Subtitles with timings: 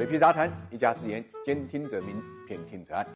[0.00, 2.16] 水皮杂谈，一家之言，兼听则明，
[2.48, 3.06] 偏听则暗。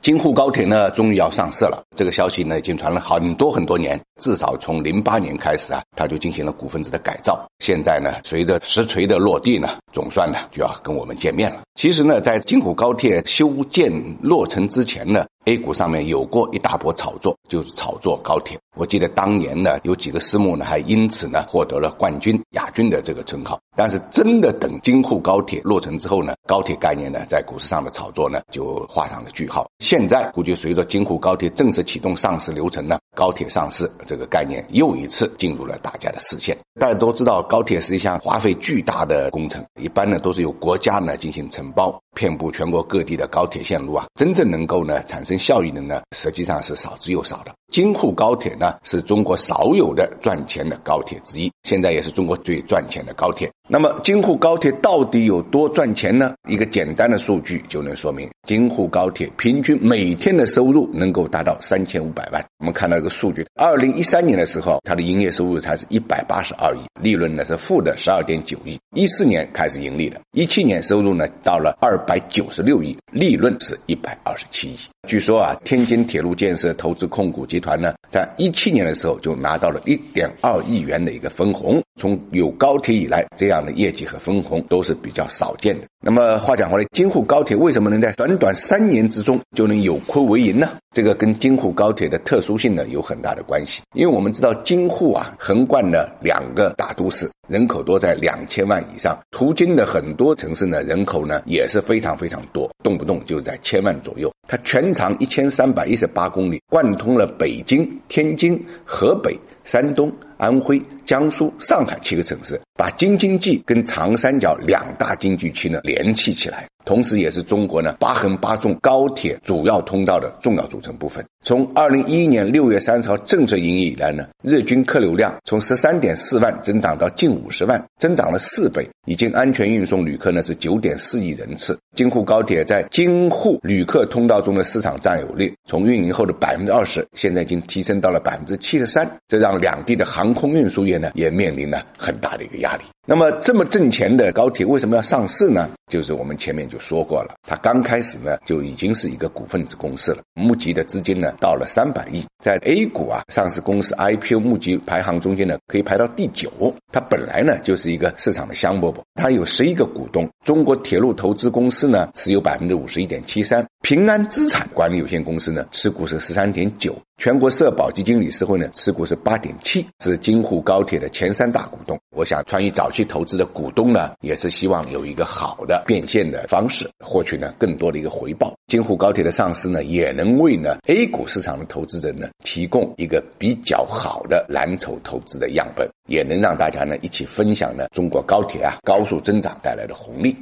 [0.00, 1.82] 京沪高铁呢，终于要上市了。
[1.96, 7.44] 这个消息呢，已经传了很多很多年，至少从零八年开始啊，它就进行了股份制的改造。
[7.58, 11.62] 现在呢，随着实锤的落地呢，总算呢就要跟我们见面了。
[11.74, 13.92] 其实呢，在京沪高铁修建
[14.22, 18.58] 落成之前呢，A 股上面有过一大波炒作，就是炒作高铁。
[18.76, 23.58] 我记得当年呢，有几个私募呢，还因此呢获得了冠军、亚军的这个称号。
[23.76, 29.68] 但是真的等京沪高铁落成之后呢，高铁概念呢，在股市上的炒作呢，就画上了句号。
[29.80, 36.56] 现在估计随着京沪高铁正式启动上市流程呢，高铁上市这个概念又一次进入了大家的视线。
[36.78, 47.52] 大家都知道，高铁是一项花费巨大的工程，一般呢都是由国家呢进行承包，遍布全国各地的高铁线路啊，真正能够呢产生效益的呢，实际上是少之又少的。
[47.72, 53.50] 京沪高铁呢，是中国少有的赚钱的高铁之一，现在也是中国最赚钱的高铁。
[53.70, 56.32] 那么，京沪高铁到底有多赚钱呢？
[56.48, 62.42] 一个简单的数据就能说明，京沪高铁平均每天的收入能够达到三千五百万。
[62.60, 68.78] 我们看到一个数据，二零一三年的时候，它的营业收入才是一百八十二亿，利润呢是负的十二点九亿。
[68.96, 74.78] 一四年开始盈利的，一七年收入呢到了二百九十六亿，利润是一百二十七亿。
[75.06, 81.82] 据说啊，天津铁路建设投资控股集团呢，在一七年的时候就拿到了一点二亿元的一个分红。
[82.00, 85.86] 从有高铁以来，这样的业绩和分红都是比较少见的。
[86.00, 90.70] 那么话讲回来，京沪高铁为什么能在短短三年之中就能有亏为盈呢？
[90.94, 93.82] 这个跟京沪高铁的特殊性呢有很大的关系。
[93.94, 104.32] 因为我们知道京沪啊横贯了两个大都市，人口多在两千万以上，途经的很多城市呢人口呢也是非常非常多，动不动就在千万左右。
[104.46, 109.36] 它全长一千三百一十八公里，贯通了北京、天津、河北。
[109.68, 116.66] 山东、安徽、江苏、上海七个城市，把京津冀跟长三角两大经济区呢联系起来。
[116.86, 121.22] 同时，也是中国呢八横八纵高铁主要通道的重要组成部分。
[121.48, 128.86] 从二零一一年六月三十号正式营业以来呢，日均客流量从十三点四万增长到近五十万，增长了四倍。
[129.06, 131.78] 已经安全运送旅客呢是九点四亿人次。
[131.96, 139.10] 京沪高铁在京沪旅客通道中的市场占有率，从运营后的百分之二十，现在已经提升到了百分之七十三。
[139.26, 142.82] 这让两地的航空运输业呢也面临了很大的一个压力。
[143.10, 145.70] 那么这么挣钱的高铁为什么要上市呢？
[145.90, 156.52] 就是我们前面就说过了，它刚开始呢就已经是一个股份制公司了，募集的资金呢到了三百亿，在 A 股啊上市公司 IPO 募集排行中间呢可以排到第九。
[156.92, 171.98] 它本来呢就是一个市场的香饽饽，它有十一个股东，中国铁路投资公司呢持有百分之五十一点七三，平安资产管理有限公司呢持股是十三点九，全国社保基金理事会呢持股是八点七，是京沪高铁的前三大股东。
[172.10, 178.52] 我想，川渝早期投资的股东呢，也是希望有一个好的变现的方式，获取呢更多的一个回报。
[178.66, 190.36] 京沪高铁的上市呢，也能为呢 A 股市场的投资者呢提供一个比较好的蓝筹投资的样本，也能让大家呢一起分享呢中国高铁啊高速增长带来的红利。